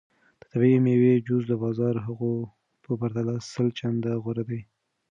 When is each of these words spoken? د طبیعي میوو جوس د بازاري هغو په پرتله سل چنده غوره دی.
د 0.41 0.43
طبیعي 0.51 0.79
میوو 0.85 1.23
جوس 1.27 1.43
د 1.47 1.53
بازاري 1.63 1.99
هغو 2.07 2.31
په 2.83 2.91
پرتله 2.99 3.35
سل 3.51 3.67
چنده 3.79 4.11
غوره 4.23 4.43
دی. 4.49 4.61